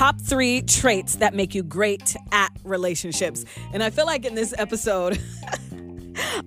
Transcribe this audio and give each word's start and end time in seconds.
top 0.00 0.18
three 0.18 0.62
traits 0.62 1.16
that 1.16 1.34
make 1.34 1.54
you 1.54 1.62
great 1.62 2.16
at 2.32 2.50
relationships. 2.64 3.44
And 3.74 3.82
I 3.82 3.90
feel 3.90 4.06
like 4.06 4.24
in 4.24 4.34
this 4.34 4.54
episode, 4.56 5.20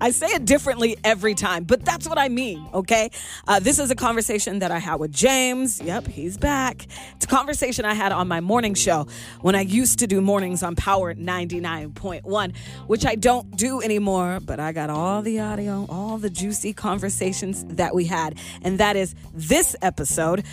I 0.01 0.11
say 0.11 0.27
it 0.27 0.45
differently 0.45 0.97
every 1.03 1.33
time, 1.35 1.63
but 1.63 1.83
that's 1.83 2.07
what 2.07 2.17
I 2.17 2.29
mean, 2.29 2.67
okay? 2.73 3.09
Uh, 3.47 3.59
this 3.59 3.79
is 3.79 3.91
a 3.91 3.95
conversation 3.95 4.59
that 4.59 4.71
I 4.71 4.79
had 4.79 4.95
with 4.95 5.11
James. 5.11 5.81
Yep, 5.81 6.07
he's 6.07 6.37
back. 6.37 6.85
It's 7.15 7.25
a 7.25 7.27
conversation 7.27 7.85
I 7.85 7.93
had 7.93 8.11
on 8.11 8.27
my 8.27 8.41
morning 8.41 8.73
show 8.73 9.07
when 9.41 9.55
I 9.55 9.61
used 9.61 9.99
to 9.99 10.07
do 10.07 10.21
mornings 10.21 10.63
on 10.63 10.75
Power 10.75 11.13
99.1, 11.13 12.55
which 12.87 13.05
I 13.05 13.15
don't 13.15 13.55
do 13.55 13.81
anymore, 13.81 14.39
but 14.41 14.59
I 14.59 14.71
got 14.71 14.89
all 14.89 15.21
the 15.21 15.39
audio, 15.39 15.85
all 15.89 16.17
the 16.17 16.29
juicy 16.29 16.73
conversations 16.73 17.63
that 17.65 17.95
we 17.95 18.05
had. 18.05 18.37
And 18.61 18.79
that 18.79 18.95
is 18.95 19.15
this 19.33 19.75
episode 19.81 20.43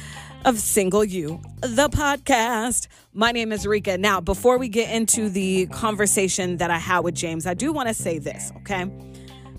of 0.45 0.59
Single 0.59 1.05
You, 1.05 1.41
the 1.61 1.89
podcast. 1.91 2.89
My 3.13 3.33
name 3.33 3.53
is 3.53 3.67
Rika. 3.67 3.99
Now, 3.99 4.21
before 4.21 4.59
we 4.59 4.69
get 4.69 4.91
into 4.91 5.29
the 5.29 5.67
conversation 5.67 6.57
that 6.59 6.71
I 6.71 6.79
had 6.79 7.01
with 7.01 7.15
James, 7.15 7.47
I 7.47 7.55
do 7.55 7.73
want 7.73 7.89
to 7.89 7.95
say 7.95 8.19
this, 8.19 8.51
okay? 8.59 8.91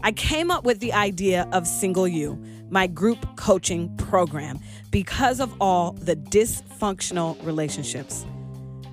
I 0.04 0.12
came 0.12 0.50
up 0.50 0.64
with 0.64 0.80
the 0.80 0.94
idea 0.94 1.48
of 1.52 1.68
Single 1.68 2.08
You, 2.08 2.44
my 2.72 2.88
group 2.88 3.36
coaching 3.36 3.96
program, 3.98 4.59
because 4.90 5.40
of 5.40 5.54
all 5.62 5.92
the 5.92 6.16
dysfunctional 6.16 7.44
relationships 7.46 8.26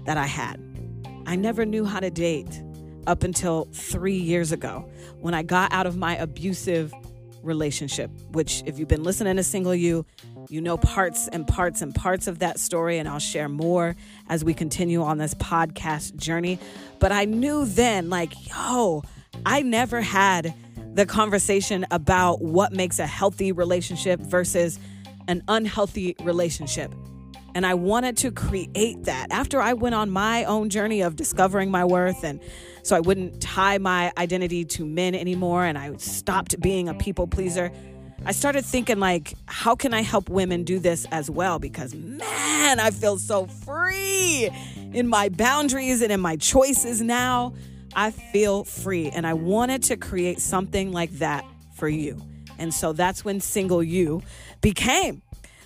that 0.05 0.19
I 0.19 0.27
had. 0.27 0.63
I 1.27 1.35
never 1.35 1.65
knew 1.65 1.87
how 1.87 2.01
to 2.01 2.11
date 2.11 2.63
up 3.07 3.23
until 3.23 3.69
three 3.73 4.19
years 4.19 4.53
ago 4.53 4.87
when 5.21 5.33
I 5.33 5.43
got 5.43 5.73
out 5.73 5.87
of 5.87 5.97
my 5.97 6.15
abusive 6.17 6.93
relationship, 7.43 8.11
which, 8.33 8.63
if 8.67 8.79
you've 8.79 8.89
been 8.89 9.03
listening 9.03 9.37
to 9.37 9.43
Single 9.43 9.75
You, 9.75 10.05
you 10.51 10.61
know 10.61 10.77
parts 10.77 11.27
and 11.29 11.49
parts 11.49 11.81
and 11.81 11.95
parts 11.95 12.27
of 12.27 12.41
that 12.41 12.61
story, 12.61 12.99
and 12.99 13.09
I'll 13.09 13.19
share 13.19 13.49
more 13.49 13.97
as 14.29 14.45
we 14.45 14.53
continue 14.53 15.03
on 15.03 15.17
this 15.17 15.33
podcast 15.35 16.17
journey. 16.17 16.59
But 16.99 17.13
I 17.13 17.25
knew 17.25 17.65
then, 17.65 18.11
like, 18.11 18.35
yo, 18.47 19.05
I 19.47 19.63
never 19.63 20.03
had 20.03 20.53
the 20.99 21.07
conversation 21.07 21.87
about 21.93 22.43
what 22.43 22.73
makes 22.73 22.99
a 22.99 23.07
healthy 23.07 23.53
relationship 23.53 24.19
versus 24.19 24.81
an 25.29 25.45
unhealthy 25.47 26.17
relationship. 26.25 26.93
And 27.55 27.65
I 27.65 27.75
wanted 27.75 28.17
to 28.17 28.33
create 28.33 29.05
that 29.05 29.29
after 29.31 29.61
I 29.61 29.75
went 29.75 29.95
on 29.95 30.11
my 30.11 30.43
own 30.43 30.71
journey 30.71 31.03
of 31.03 31.15
discovering 31.15 31.71
my 31.71 31.85
worth. 31.85 32.25
And 32.25 32.41
so 32.83 32.97
I 32.97 33.01
wouldn't 33.01 33.41
tie 33.41 33.79
my 33.79 34.13
identity 34.19 34.65
to 34.65 34.85
men 34.85 35.15
anymore. 35.15 35.65
And 35.65 35.79
I 35.79 35.95
stopped 35.99 36.61
being 36.61 36.89
a 36.89 36.95
people 36.95 37.29
pleaser. 37.29 37.71
I 38.27 38.33
started 38.33 38.65
thinking, 38.65 38.99
like, 38.99 39.35
how 39.47 39.77
can 39.77 39.95
I 39.95 40.03
help 40.03 40.29
women 40.29 40.65
do 40.65 40.81
this 40.81 41.07
as 41.13 41.31
well? 41.31 41.61
Because, 41.61 41.95
man, 41.95 42.81
I 42.81 42.91
feel 42.91 43.19
so 43.19 43.47
free 43.47 44.51
in 44.93 45.07
my 45.07 45.29
boundaries 45.29 46.03
and 46.03 46.11
in 46.11 46.19
my 46.19 46.35
choices 46.35 47.01
now. 47.01 47.55
I 47.95 48.11
feel 48.11 48.65
free. 48.65 49.11
And 49.11 49.27
I 49.27 49.35
wanted 49.35 49.83
to 49.85 49.97
create 49.97 50.41
something 50.41 50.93
like 50.93 51.11
that 51.19 51.45
for 51.75 51.89
you. 51.89 52.21
And 52.59 52.75
so 52.75 52.93
that's 52.93 53.25
when 53.25 53.41
Single 53.41 53.83
You 53.83 54.23
became. 54.61 55.23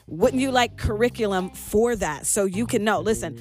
Wouldn't 0.06 0.42
you 0.42 0.50
like 0.50 0.76
curriculum 0.76 1.50
for 1.50 1.96
that? 1.96 2.26
So 2.26 2.44
you 2.44 2.66
can 2.66 2.84
know, 2.84 3.00
listen, 3.00 3.40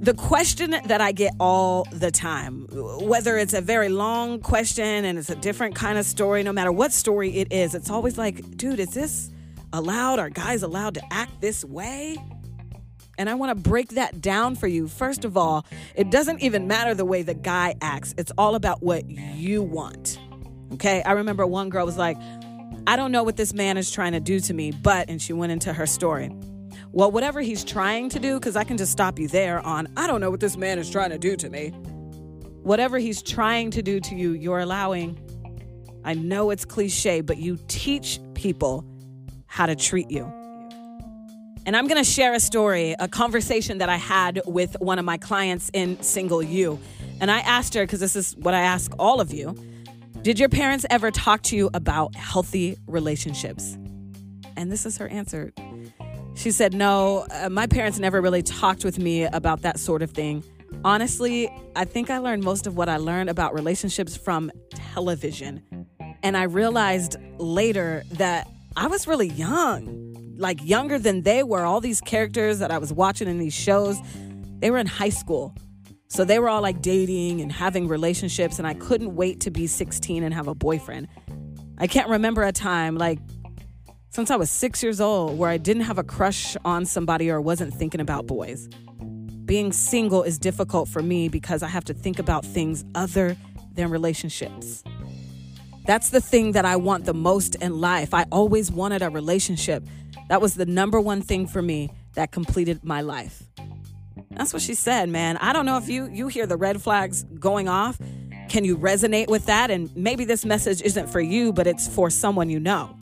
the 0.00 0.14
question 0.14 0.70
that 0.70 1.00
I 1.00 1.12
get 1.12 1.34
all 1.38 1.86
the 1.92 2.10
time, 2.10 2.66
whether 2.70 3.36
it's 3.36 3.54
a 3.54 3.60
very 3.60 3.88
long 3.88 4.40
question 4.40 5.04
and 5.04 5.18
it's 5.18 5.30
a 5.30 5.36
different 5.36 5.74
kind 5.74 5.98
of 5.98 6.04
story, 6.04 6.42
no 6.42 6.52
matter 6.52 6.72
what 6.72 6.92
story 6.92 7.36
it 7.36 7.52
is, 7.52 7.74
it's 7.74 7.90
always 7.90 8.18
like, 8.18 8.56
dude, 8.56 8.80
is 8.80 8.90
this 8.90 9.30
allowed? 9.72 10.18
Are 10.18 10.30
guys 10.30 10.62
allowed 10.62 10.94
to 10.94 11.02
act 11.12 11.40
this 11.40 11.64
way? 11.64 12.16
And 13.18 13.28
I 13.28 13.34
want 13.34 13.50
to 13.50 13.70
break 13.70 13.90
that 13.90 14.20
down 14.20 14.56
for 14.56 14.66
you. 14.66 14.88
First 14.88 15.24
of 15.24 15.36
all, 15.36 15.66
it 15.94 16.10
doesn't 16.10 16.40
even 16.40 16.66
matter 16.66 16.94
the 16.94 17.04
way 17.04 17.22
the 17.22 17.34
guy 17.34 17.74
acts, 17.80 18.14
it's 18.16 18.32
all 18.38 18.54
about 18.54 18.82
what 18.82 19.08
you 19.08 19.62
want. 19.62 20.18
Okay. 20.74 21.02
I 21.02 21.12
remember 21.12 21.46
one 21.46 21.68
girl 21.68 21.84
was 21.84 21.98
like, 21.98 22.16
I 22.86 22.96
don't 22.96 23.12
know 23.12 23.22
what 23.22 23.36
this 23.36 23.52
man 23.52 23.76
is 23.76 23.90
trying 23.90 24.12
to 24.12 24.20
do 24.20 24.40
to 24.40 24.54
me, 24.54 24.72
but, 24.72 25.08
and 25.08 25.20
she 25.20 25.32
went 25.32 25.52
into 25.52 25.72
her 25.72 25.86
story. 25.86 26.34
Well, 26.90 27.10
whatever 27.10 27.40
he's 27.40 27.64
trying 27.64 28.08
to 28.10 28.18
do, 28.18 28.38
because 28.38 28.56
I 28.56 28.64
can 28.64 28.76
just 28.76 28.92
stop 28.92 29.18
you 29.18 29.28
there 29.28 29.64
on, 29.64 29.88
I 29.96 30.06
don't 30.06 30.20
know 30.20 30.30
what 30.30 30.40
this 30.40 30.56
man 30.56 30.78
is 30.78 30.90
trying 30.90 31.10
to 31.10 31.18
do 31.18 31.36
to 31.36 31.48
me. 31.48 31.68
Whatever 32.62 32.98
he's 32.98 33.22
trying 33.22 33.70
to 33.72 33.82
do 33.82 34.00
to 34.00 34.14
you, 34.14 34.32
you're 34.32 34.58
allowing. 34.58 35.18
I 36.04 36.14
know 36.14 36.50
it's 36.50 36.64
cliche, 36.64 37.20
but 37.20 37.38
you 37.38 37.58
teach 37.68 38.20
people 38.34 38.84
how 39.46 39.66
to 39.66 39.76
treat 39.76 40.10
you. 40.10 40.41
And 41.64 41.76
I'm 41.76 41.86
going 41.86 42.02
to 42.02 42.10
share 42.10 42.34
a 42.34 42.40
story, 42.40 42.96
a 42.98 43.08
conversation 43.08 43.78
that 43.78 43.88
I 43.88 43.96
had 43.96 44.40
with 44.46 44.76
one 44.80 44.98
of 44.98 45.04
my 45.04 45.16
clients 45.16 45.70
in 45.72 46.02
Single 46.02 46.42
You. 46.42 46.80
And 47.20 47.30
I 47.30 47.38
asked 47.40 47.74
her, 47.74 47.84
because 47.84 48.00
this 48.00 48.16
is 48.16 48.36
what 48.36 48.54
I 48.54 48.62
ask 48.62 48.92
all 48.98 49.20
of 49.20 49.32
you 49.32 49.56
Did 50.22 50.38
your 50.38 50.48
parents 50.48 50.84
ever 50.90 51.10
talk 51.10 51.42
to 51.44 51.56
you 51.56 51.70
about 51.74 52.14
healthy 52.14 52.76
relationships? 52.86 53.76
And 54.56 54.70
this 54.70 54.84
is 54.84 54.98
her 54.98 55.08
answer 55.08 55.52
she 56.34 56.50
said, 56.50 56.74
No, 56.74 57.26
uh, 57.30 57.48
my 57.48 57.66
parents 57.66 57.98
never 57.98 58.20
really 58.20 58.42
talked 58.42 58.84
with 58.84 58.98
me 58.98 59.24
about 59.24 59.62
that 59.62 59.78
sort 59.78 60.02
of 60.02 60.10
thing. 60.10 60.42
Honestly, 60.84 61.50
I 61.76 61.84
think 61.84 62.10
I 62.10 62.18
learned 62.18 62.42
most 62.42 62.66
of 62.66 62.76
what 62.76 62.88
I 62.88 62.96
learned 62.96 63.30
about 63.30 63.54
relationships 63.54 64.16
from 64.16 64.50
television. 64.70 65.86
And 66.22 66.36
I 66.36 66.44
realized 66.44 67.16
later 67.38 68.02
that 68.12 68.48
I 68.76 68.86
was 68.86 69.06
really 69.06 69.28
young, 69.28 70.11
like 70.42 70.62
younger 70.62 70.98
than 70.98 71.22
they 71.22 71.42
were. 71.42 71.64
All 71.64 71.80
these 71.80 72.00
characters 72.00 72.58
that 72.58 72.70
I 72.70 72.78
was 72.78 72.92
watching 72.92 73.28
in 73.28 73.38
these 73.38 73.54
shows, 73.54 73.98
they 74.58 74.70
were 74.70 74.78
in 74.78 74.86
high 74.86 75.08
school. 75.08 75.54
So 76.08 76.24
they 76.24 76.38
were 76.38 76.50
all 76.50 76.60
like 76.60 76.82
dating 76.82 77.40
and 77.40 77.50
having 77.50 77.88
relationships, 77.88 78.58
and 78.58 78.66
I 78.66 78.74
couldn't 78.74 79.16
wait 79.16 79.40
to 79.40 79.50
be 79.50 79.66
16 79.66 80.22
and 80.22 80.34
have 80.34 80.46
a 80.46 80.54
boyfriend. 80.54 81.08
I 81.78 81.86
can't 81.86 82.10
remember 82.10 82.42
a 82.42 82.52
time 82.52 82.98
like 82.98 83.18
since 84.10 84.30
I 84.30 84.36
was 84.36 84.50
six 84.50 84.82
years 84.82 85.00
old 85.00 85.38
where 85.38 85.48
I 85.48 85.56
didn't 85.56 85.84
have 85.84 85.96
a 85.96 86.04
crush 86.04 86.54
on 86.66 86.84
somebody 86.84 87.30
or 87.30 87.40
wasn't 87.40 87.72
thinking 87.72 88.00
about 88.00 88.26
boys. 88.26 88.68
Being 89.46 89.72
single 89.72 90.22
is 90.22 90.38
difficult 90.38 90.90
for 90.90 91.02
me 91.02 91.30
because 91.30 91.62
I 91.62 91.68
have 91.68 91.84
to 91.86 91.94
think 91.94 92.18
about 92.18 92.44
things 92.44 92.84
other 92.94 93.36
than 93.72 93.90
relationships. 93.90 94.84
That's 95.86 96.10
the 96.10 96.20
thing 96.20 96.52
that 96.52 96.64
I 96.64 96.76
want 96.76 97.06
the 97.06 97.14
most 97.14 97.54
in 97.56 97.80
life. 97.80 98.12
I 98.12 98.26
always 98.30 98.70
wanted 98.70 99.00
a 99.00 99.08
relationship. 99.08 99.82
That 100.28 100.40
was 100.40 100.54
the 100.54 100.66
number 100.66 101.00
one 101.00 101.22
thing 101.22 101.46
for 101.46 101.62
me 101.62 101.90
that 102.14 102.32
completed 102.32 102.84
my 102.84 103.00
life. 103.00 103.42
That's 104.30 104.52
what 104.52 104.62
she 104.62 104.74
said, 104.74 105.08
man. 105.08 105.36
I 105.36 105.52
don't 105.52 105.66
know 105.66 105.76
if 105.76 105.88
you 105.88 106.06
you 106.06 106.28
hear 106.28 106.46
the 106.46 106.56
red 106.56 106.80
flags 106.80 107.24
going 107.24 107.68
off. 107.68 107.98
Can 108.48 108.64
you 108.64 108.76
resonate 108.76 109.28
with 109.28 109.46
that? 109.46 109.70
And 109.70 109.94
maybe 109.96 110.24
this 110.24 110.44
message 110.44 110.82
isn't 110.82 111.08
for 111.08 111.20
you, 111.20 111.52
but 111.52 111.66
it's 111.66 111.88
for 111.88 112.10
someone 112.10 112.50
you 112.50 112.60
know. 112.60 112.96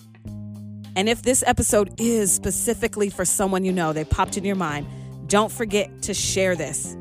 And 0.97 1.09
if 1.09 1.23
this 1.23 1.45
episode 1.47 2.01
is 2.01 2.33
specifically 2.33 3.11
for 3.11 3.25
someone 3.25 3.65
you 3.65 3.73
know, 3.73 3.93
they 3.93 4.05
popped 4.05 4.37
in 4.37 4.45
your 4.45 4.57
mind, 4.57 4.87
don't 5.29 5.51
forget 5.51 6.03
to 6.03 6.15
share 6.15 6.57
this 6.57 6.93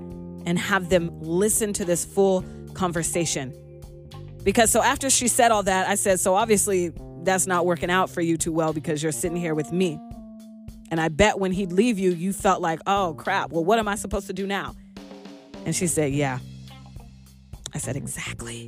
and 0.46 0.58
have 0.58 0.90
them 0.90 1.10
listen 1.20 1.74
to 1.74 1.86
this 1.86 2.06
full 2.06 2.46
conversation. 2.74 3.54
Because 4.44 4.72
so 4.72 4.82
after 4.82 5.10
she 5.10 5.28
said 5.28 5.52
all 5.52 5.64
that, 5.64 5.88
I 5.88 5.96
said, 5.96 6.20
So 6.20 6.36
obviously 6.36 6.92
that's 7.30 7.46
not 7.46 7.68
working 7.68 7.92
out 7.92 8.10
for 8.10 8.22
you 8.22 8.38
too 8.38 8.52
well 8.52 8.74
because 8.74 9.04
you're 9.04 9.12
sitting 9.12 9.38
here 9.38 9.54
with 9.54 9.72
me. 9.72 10.00
And 10.90 11.00
I 11.00 11.10
bet 11.10 11.38
when 11.38 11.52
he'd 11.52 11.72
leave 11.72 12.00
you, 12.00 12.10
you 12.10 12.34
felt 12.34 12.60
like, 12.60 12.80
Oh 12.88 13.14
crap, 13.20 13.52
well, 13.52 13.64
what 13.64 13.78
am 13.78 13.88
I 13.88 13.94
supposed 13.94 14.26
to 14.28 14.34
do 14.34 14.48
now? 14.48 14.76
And 15.64 15.76
she 15.76 15.86
said, 15.86 16.12
Yeah. 16.12 16.40
I 17.72 17.78
said, 17.78 17.96
Exactly. 17.96 18.68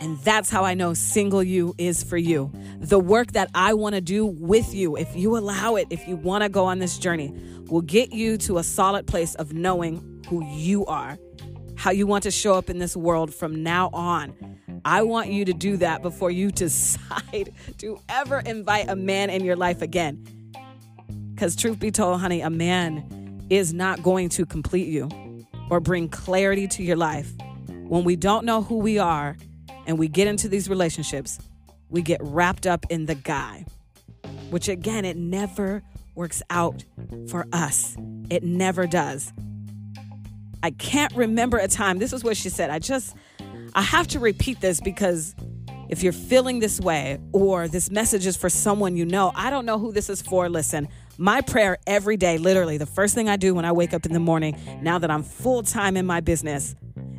And 0.00 0.18
that's 0.24 0.50
how 0.50 0.64
I 0.64 0.74
know 0.74 0.92
single 0.92 1.42
you 1.42 1.72
is 1.78 2.02
for 2.02 2.16
you. 2.16 2.50
The 2.80 2.98
work 2.98 3.30
that 3.32 3.48
I 3.54 3.74
want 3.74 3.94
to 3.94 4.00
do 4.00 4.26
with 4.26 4.74
you, 4.74 4.96
if 4.96 5.14
you 5.14 5.36
allow 5.38 5.76
it, 5.76 5.86
if 5.90 6.08
you 6.08 6.16
want 6.16 6.42
to 6.42 6.48
go 6.48 6.64
on 6.64 6.80
this 6.80 6.98
journey, 6.98 7.32
will 7.70 7.80
get 7.80 8.12
you 8.12 8.36
to 8.38 8.58
a 8.58 8.64
solid 8.64 9.06
place 9.06 9.36
of 9.36 9.52
knowing 9.52 10.24
who 10.28 10.44
you 10.46 10.84
are, 10.86 11.16
how 11.76 11.92
you 11.92 12.08
want 12.08 12.24
to 12.24 12.32
show 12.32 12.54
up 12.54 12.68
in 12.68 12.80
this 12.80 12.96
world 12.96 13.32
from 13.32 13.62
now 13.62 13.88
on. 13.92 14.34
I 14.84 15.02
want 15.02 15.30
you 15.30 15.44
to 15.46 15.52
do 15.52 15.76
that 15.78 16.02
before 16.02 16.30
you 16.30 16.50
decide 16.52 17.52
to 17.78 18.00
ever 18.08 18.40
invite 18.40 18.88
a 18.88 18.96
man 18.96 19.30
in 19.30 19.44
your 19.44 19.56
life 19.56 19.82
again. 19.82 20.26
Because, 21.34 21.56
truth 21.56 21.80
be 21.80 21.90
told, 21.90 22.20
honey, 22.20 22.42
a 22.42 22.50
man 22.50 23.46
is 23.50 23.74
not 23.74 24.02
going 24.02 24.28
to 24.30 24.46
complete 24.46 24.88
you 24.88 25.08
or 25.68 25.80
bring 25.80 26.08
clarity 26.08 26.68
to 26.68 26.82
your 26.82 26.96
life. 26.96 27.32
When 27.68 28.04
we 28.04 28.16
don't 28.16 28.44
know 28.44 28.62
who 28.62 28.78
we 28.78 28.98
are, 28.98 29.36
and 29.86 29.98
we 29.98 30.08
get 30.08 30.26
into 30.26 30.48
these 30.48 30.68
relationships, 30.68 31.38
we 31.88 32.02
get 32.02 32.20
wrapped 32.22 32.66
up 32.66 32.86
in 32.90 33.06
the 33.06 33.14
guy, 33.14 33.64
which 34.50 34.68
again, 34.68 35.04
it 35.04 35.16
never 35.16 35.82
works 36.14 36.42
out 36.50 36.84
for 37.28 37.46
us. 37.52 37.96
It 38.30 38.42
never 38.42 38.86
does. 38.86 39.32
I 40.62 40.70
can't 40.70 41.14
remember 41.14 41.58
a 41.58 41.68
time, 41.68 41.98
this 41.98 42.12
is 42.12 42.24
what 42.24 42.36
she 42.36 42.48
said. 42.48 42.70
I 42.70 42.78
just, 42.78 43.14
I 43.74 43.82
have 43.82 44.06
to 44.08 44.18
repeat 44.20 44.60
this 44.60 44.80
because 44.80 45.34
If 45.88 46.02
you're 46.02 46.12
feeling 46.12 46.60
this 46.60 46.80
way 46.80 47.18
or 47.32 47.68
this 47.68 47.90
message 47.90 48.26
is 48.26 48.36
for 48.36 48.48
someone 48.48 48.96
you 48.96 49.04
know, 49.04 49.32
I 49.34 49.50
don't 49.50 49.66
know 49.66 49.78
who 49.78 49.92
this 49.92 50.08
is 50.08 50.22
for. 50.22 50.48
Listen, 50.48 50.88
my 51.18 51.40
prayer 51.40 51.78
every 51.86 52.16
day, 52.16 52.38
literally, 52.38 52.78
the 52.78 52.86
first 52.86 53.14
thing 53.14 53.28
I 53.28 53.36
do 53.36 53.54
when 53.54 53.64
I 53.64 53.72
wake 53.72 53.92
up 53.92 54.06
in 54.06 54.12
the 54.12 54.20
morning, 54.20 54.58
now 54.82 54.98
that 54.98 55.10
I'm 55.10 55.22
full 55.22 55.62
time 55.62 55.96
in 55.96 56.06
my 56.06 56.20
business, 56.20 56.74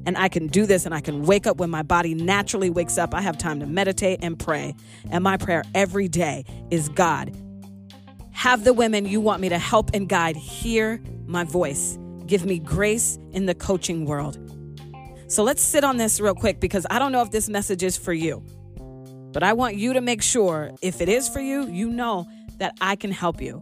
and 0.08 0.18
I 0.18 0.30
can 0.30 0.48
do 0.48 0.66
this 0.66 0.86
and 0.86 0.94
I 0.94 1.02
can 1.02 1.24
wake 1.24 1.48
up 1.48 1.58
when 1.58 1.72
my 1.72 1.82
body 1.82 2.14
naturally 2.14 2.70
wakes 2.70 2.98
up. 2.98 3.16
I 3.16 3.22
have 3.22 3.38
time 3.40 3.60
to 3.60 3.66
meditate 3.66 4.20
and 4.22 4.38
pray. 4.38 4.76
And 5.10 5.24
my 5.24 5.36
prayer 5.38 5.64
every 5.74 6.08
day 6.08 6.46
is 6.70 6.90
God, 6.90 7.36
have 8.32 8.66
the 8.66 8.74
women 8.74 9.06
you 9.08 9.20
want 9.20 9.42
me 9.42 9.50
to 9.50 9.58
help 9.58 9.92
and 9.96 10.08
guide 10.08 10.36
hear 10.36 11.02
my 11.26 11.44
voice. 11.44 11.98
Give 12.28 12.46
me 12.46 12.60
grace 12.60 13.18
in 13.32 13.48
the 13.48 13.56
coaching 13.56 14.06
world. 14.06 14.38
So 15.28 15.44
let's 15.44 15.62
sit 15.62 15.84
on 15.84 15.98
this 15.98 16.20
real 16.20 16.36
quick 16.36 16.60
because 16.60 16.86
I 16.90 17.00
don't 17.00 17.12
know 17.12 17.22
if 17.22 17.32
this 17.32 17.50
message 17.50 17.82
is 17.82 17.98
for 17.98 18.14
you. 18.14 18.44
But 19.32 19.42
I 19.42 19.54
want 19.54 19.76
you 19.76 19.94
to 19.94 20.02
make 20.02 20.22
sure 20.22 20.72
if 20.82 21.02
it 21.02 21.10
is 21.10 21.28
for 21.28 21.40
you, 21.40 21.68
you 21.68 21.90
know 21.90 22.28
that 22.60 22.78
I 22.80 22.96
can 22.96 23.12
help 23.12 23.42
you. 23.42 23.62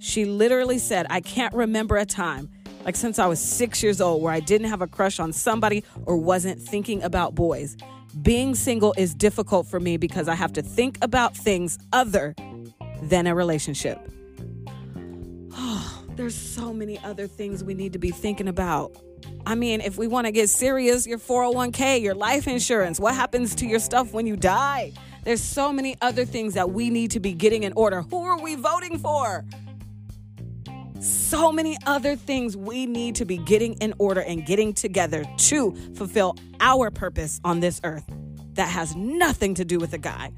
She 0.00 0.24
literally 0.24 0.78
said, 0.78 1.06
I 1.08 1.20
can't 1.20 1.54
remember 1.54 1.96
a 1.96 2.04
time, 2.04 2.50
like 2.84 2.96
since 2.96 3.18
I 3.18 3.26
was 3.26 3.40
six 3.40 3.82
years 3.82 4.00
old, 4.00 4.22
where 4.22 4.32
I 4.32 4.40
didn't 4.40 4.68
have 4.68 4.82
a 4.82 4.86
crush 4.86 5.20
on 5.20 5.32
somebody 5.32 5.84
or 6.04 6.16
wasn't 6.16 6.60
thinking 6.60 7.02
about 7.02 7.34
boys. 7.34 7.76
Being 8.20 8.54
single 8.54 8.92
is 8.98 9.14
difficult 9.14 9.66
for 9.66 9.80
me 9.80 9.96
because 9.96 10.28
I 10.28 10.34
have 10.34 10.52
to 10.54 10.62
think 10.62 10.98
about 11.00 11.36
things 11.36 11.78
other 11.92 12.34
than 13.02 13.26
a 13.26 13.34
relationship. 13.34 13.98
Oh, 15.52 16.04
there's 16.16 16.34
so 16.34 16.72
many 16.72 16.98
other 16.98 17.28
things 17.28 17.62
we 17.62 17.74
need 17.74 17.92
to 17.92 17.98
be 17.98 18.10
thinking 18.10 18.48
about. 18.48 18.96
I 19.46 19.54
mean, 19.54 19.80
if 19.80 19.98
we 19.98 20.06
want 20.06 20.26
to 20.26 20.32
get 20.32 20.48
serious, 20.48 21.06
your 21.06 21.18
401k, 21.18 22.00
your 22.00 22.14
life 22.14 22.48
insurance, 22.48 22.98
what 22.98 23.14
happens 23.14 23.54
to 23.56 23.66
your 23.66 23.78
stuff 23.78 24.12
when 24.12 24.26
you 24.26 24.36
die? 24.36 24.92
There's 25.24 25.42
so 25.42 25.72
many 25.72 25.96
other 26.00 26.24
things 26.24 26.54
that 26.54 26.70
we 26.70 26.90
need 26.90 27.10
to 27.12 27.20
be 27.20 27.32
getting 27.32 27.62
in 27.62 27.72
order. 27.74 28.02
Who 28.02 28.24
are 28.24 28.40
we 28.40 28.54
voting 28.54 28.98
for? 28.98 29.44
So 31.00 31.52
many 31.52 31.76
other 31.86 32.16
things 32.16 32.56
we 32.56 32.86
need 32.86 33.16
to 33.16 33.26
be 33.26 33.36
getting 33.36 33.74
in 33.74 33.92
order 33.98 34.22
and 34.22 34.46
getting 34.46 34.72
together 34.72 35.24
to 35.36 35.74
fulfill 35.94 36.36
our 36.60 36.90
purpose 36.90 37.40
on 37.44 37.60
this 37.60 37.80
earth 37.84 38.04
that 38.54 38.68
has 38.68 38.96
nothing 38.96 39.54
to 39.54 39.64
do 39.64 39.78
with 39.78 39.92
a 39.92 39.98
guy. 39.98 40.32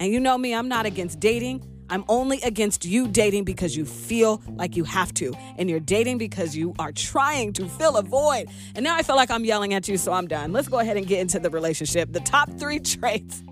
And 0.00 0.12
you 0.12 0.18
know 0.18 0.36
me, 0.36 0.54
I'm 0.54 0.68
not 0.68 0.86
against 0.86 1.20
dating. 1.20 1.64
I'm 1.90 2.04
only 2.08 2.40
against 2.42 2.84
you 2.84 3.08
dating 3.08 3.44
because 3.44 3.76
you 3.76 3.84
feel 3.84 4.40
like 4.54 4.76
you 4.76 4.84
have 4.84 5.12
to. 5.14 5.34
And 5.58 5.68
you're 5.68 5.80
dating 5.80 6.18
because 6.18 6.56
you 6.56 6.72
are 6.78 6.92
trying 6.92 7.52
to 7.54 7.68
fill 7.68 7.96
a 7.96 8.02
void. 8.02 8.48
And 8.76 8.84
now 8.84 8.96
I 8.96 9.02
feel 9.02 9.16
like 9.16 9.30
I'm 9.30 9.44
yelling 9.44 9.74
at 9.74 9.88
you, 9.88 9.96
so 9.96 10.12
I'm 10.12 10.28
done. 10.28 10.52
Let's 10.52 10.68
go 10.68 10.78
ahead 10.78 10.96
and 10.96 11.06
get 11.06 11.20
into 11.20 11.40
the 11.40 11.50
relationship. 11.50 12.12
The 12.12 12.20
top 12.20 12.48
three 12.58 12.78
traits. 12.78 13.42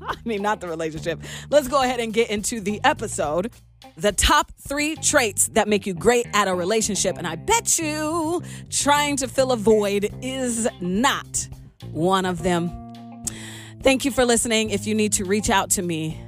I 0.00 0.16
mean, 0.24 0.42
not 0.42 0.60
the 0.60 0.68
relationship. 0.68 1.20
Let's 1.50 1.68
go 1.68 1.82
ahead 1.82 2.00
and 2.00 2.12
get 2.12 2.30
into 2.30 2.60
the 2.60 2.80
episode. 2.84 3.52
The 3.96 4.12
top 4.12 4.50
three 4.60 4.96
traits 4.96 5.48
that 5.48 5.68
make 5.68 5.86
you 5.86 5.94
great 5.94 6.26
at 6.32 6.48
a 6.48 6.54
relationship. 6.54 7.18
And 7.18 7.26
I 7.26 7.36
bet 7.36 7.78
you 7.78 8.42
trying 8.70 9.16
to 9.18 9.28
fill 9.28 9.52
a 9.52 9.56
void 9.56 10.10
is 10.22 10.68
not 10.80 11.48
one 11.90 12.24
of 12.26 12.42
them. 12.42 12.70
Thank 13.82 14.04
you 14.04 14.12
for 14.12 14.24
listening. 14.24 14.70
If 14.70 14.86
you 14.86 14.94
need 14.94 15.12
to 15.14 15.24
reach 15.24 15.50
out 15.50 15.70
to 15.70 15.82
me, 15.82 16.20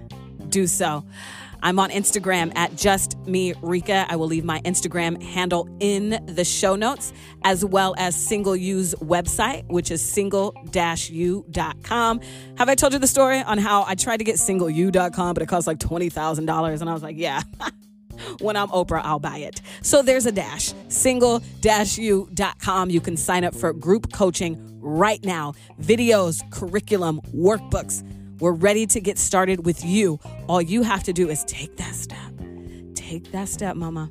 do 0.48 0.66
so. 0.66 1.04
I'm 1.64 1.78
on 1.78 1.90
Instagram 1.90 2.52
at 2.56 2.76
just 2.76 3.16
me 3.26 3.54
Rika. 3.62 4.04
I 4.10 4.16
will 4.16 4.26
leave 4.26 4.44
my 4.44 4.60
Instagram 4.60 5.22
handle 5.22 5.66
in 5.80 6.22
the 6.26 6.44
show 6.44 6.76
notes, 6.76 7.14
as 7.42 7.64
well 7.64 7.94
as 7.96 8.14
Single 8.14 8.54
U's 8.54 8.94
website, 8.96 9.66
which 9.68 9.90
is 9.90 10.02
single-u.com. 10.02 10.60
Have 12.58 12.68
I 12.68 12.74
told 12.74 12.92
you 12.92 12.98
the 12.98 13.06
story 13.06 13.40
on 13.40 13.56
how 13.56 13.84
I 13.86 13.94
tried 13.94 14.18
to 14.18 14.24
get 14.24 14.36
singleu.com, 14.36 15.32
but 15.32 15.42
it 15.42 15.46
cost 15.46 15.66
like 15.66 15.78
$20,000? 15.78 16.80
And 16.80 16.90
I 16.90 16.92
was 16.92 17.02
like, 17.02 17.16
yeah. 17.16 17.40
when 18.40 18.56
I'm 18.56 18.68
Oprah, 18.68 19.00
I'll 19.02 19.18
buy 19.18 19.38
it. 19.38 19.62
So 19.80 20.02
there's 20.02 20.26
a 20.26 20.32
dash, 20.32 20.74
single-u.com. 20.88 22.90
You 22.90 23.00
can 23.00 23.16
sign 23.16 23.42
up 23.42 23.54
for 23.54 23.72
group 23.72 24.12
coaching 24.12 24.58
right 24.82 25.24
now. 25.24 25.54
Videos, 25.80 26.42
curriculum, 26.50 27.22
workbooks 27.34 28.04
we're 28.44 28.52
ready 28.52 28.84
to 28.84 29.00
get 29.00 29.16
started 29.16 29.64
with 29.64 29.82
you. 29.82 30.20
All 30.50 30.60
you 30.60 30.82
have 30.82 31.02
to 31.04 31.14
do 31.14 31.30
is 31.30 31.42
take 31.44 31.78
that 31.78 31.94
step. 31.94 32.18
Take 32.94 33.32
that 33.32 33.48
step, 33.48 33.74
mama. 33.74 34.10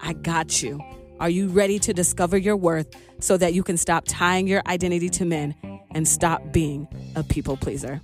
I 0.00 0.14
got 0.14 0.60
you. 0.60 0.80
Are 1.20 1.30
you 1.30 1.46
ready 1.46 1.78
to 1.78 1.94
discover 1.94 2.36
your 2.36 2.56
worth 2.56 2.88
so 3.20 3.36
that 3.36 3.54
you 3.54 3.62
can 3.62 3.76
stop 3.76 4.06
tying 4.08 4.48
your 4.48 4.60
identity 4.66 5.08
to 5.10 5.24
men 5.24 5.54
and 5.94 6.08
stop 6.08 6.52
being 6.52 6.88
a 7.14 7.22
people 7.22 7.56
pleaser? 7.56 8.00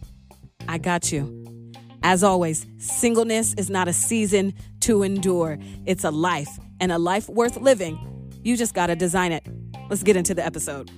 I 0.69 0.79
got 0.79 1.11
you. 1.11 1.73
As 2.05 2.23
always, 2.23 2.65
singleness 2.79 3.53
is 3.55 3.69
not 3.69 3.89
a 3.89 3.93
season 3.93 4.55
to 4.83 5.03
endure, 5.03 5.59
it's 5.85 6.05
a 6.05 6.13
life, 6.13 6.61
and 6.79 6.93
a 6.93 6.99
life 6.99 7.29
worth 7.29 7.57
living. 7.57 7.99
You 8.45 8.57
just 8.57 8.73
got 8.73 8.87
to 8.87 8.95
design 8.95 9.33
it. 9.33 9.45
Let's 9.89 10.05
get 10.05 10.15
into 10.15 10.33
the 10.33 10.47
episode. 10.47 10.93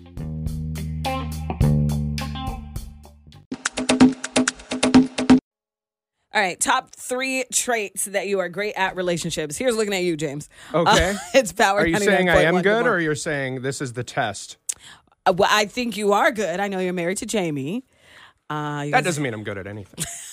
All 6.34 6.40
right, 6.40 6.58
top 6.58 6.94
three 6.94 7.44
traits 7.52 8.06
that 8.06 8.26
you 8.26 8.40
are 8.40 8.48
great 8.48 8.72
at 8.74 8.96
relationships. 8.96 9.58
Here's 9.58 9.76
looking 9.76 9.92
at 9.92 10.02
you, 10.02 10.16
James. 10.16 10.48
Okay. 10.72 11.10
Uh, 11.10 11.18
it's 11.34 11.52
power. 11.52 11.80
Are 11.80 11.86
you 11.86 11.98
saying 11.98 12.30
I 12.30 12.42
am 12.42 12.62
good, 12.62 12.86
or 12.86 12.98
you're 13.00 13.14
saying 13.14 13.60
this 13.60 13.82
is 13.82 13.92
the 13.92 14.04
test? 14.04 14.56
Uh, 15.26 15.34
well, 15.36 15.50
I 15.52 15.66
think 15.66 15.96
you 15.96 16.12
are 16.12 16.32
good. 16.32 16.58
I 16.58 16.68
know 16.68 16.78
you're 16.78 16.94
married 16.94 17.18
to 17.18 17.26
Jamie. 17.26 17.84
Uh, 18.48 18.86
that 18.90 19.04
doesn't 19.04 19.22
mean 19.22 19.34
I'm 19.34 19.44
good 19.44 19.58
at 19.58 19.66
anything. 19.66 20.04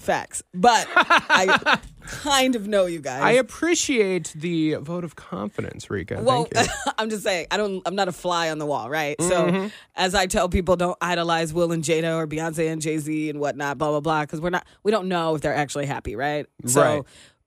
Facts, 0.00 0.42
but 0.54 0.88
I 0.96 1.78
kind 2.06 2.56
of 2.56 2.66
know 2.66 2.86
you 2.86 3.00
guys. 3.00 3.20
I 3.20 3.32
appreciate 3.32 4.32
the 4.34 4.76
vote 4.76 5.04
of 5.04 5.14
confidence, 5.14 5.90
Rika. 5.90 6.22
Well, 6.22 6.48
I'm 6.98 7.10
just 7.10 7.22
saying 7.22 7.48
I 7.50 7.58
don't. 7.58 7.82
I'm 7.84 7.94
not 7.94 8.08
a 8.08 8.12
fly 8.12 8.48
on 8.48 8.56
the 8.56 8.64
wall, 8.64 8.88
right? 8.88 9.18
Mm-hmm. 9.18 9.66
So 9.66 9.70
as 9.94 10.14
I 10.14 10.26
tell 10.26 10.48
people, 10.48 10.76
don't 10.76 10.96
idolize 11.02 11.52
Will 11.52 11.70
and 11.70 11.84
Jada 11.84 12.16
or 12.16 12.26
Beyonce 12.26 12.72
and 12.72 12.80
Jay 12.80 12.96
Z 12.96 13.28
and 13.28 13.40
whatnot, 13.40 13.76
blah 13.76 13.90
blah 13.90 14.00
blah, 14.00 14.22
because 14.22 14.40
we're 14.40 14.48
not. 14.48 14.66
We 14.82 14.90
don't 14.90 15.06
know 15.06 15.34
if 15.34 15.42
they're 15.42 15.54
actually 15.54 15.84
happy, 15.84 16.16
right? 16.16 16.46
So. 16.64 16.80
Right. 16.82 17.02